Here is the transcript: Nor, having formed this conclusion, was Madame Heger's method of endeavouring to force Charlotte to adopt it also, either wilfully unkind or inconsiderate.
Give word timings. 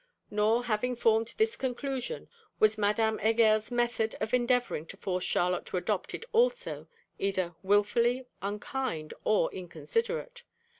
Nor, 0.31 0.63
having 0.63 0.95
formed 0.95 1.35
this 1.37 1.55
conclusion, 1.55 2.27
was 2.59 2.75
Madame 2.75 3.19
Heger's 3.19 3.69
method 3.69 4.15
of 4.19 4.33
endeavouring 4.33 4.87
to 4.87 4.97
force 4.97 5.23
Charlotte 5.23 5.67
to 5.67 5.77
adopt 5.77 6.15
it 6.15 6.25
also, 6.31 6.87
either 7.19 7.53
wilfully 7.61 8.25
unkind 8.41 9.13
or 9.23 9.53
inconsiderate. 9.53 10.41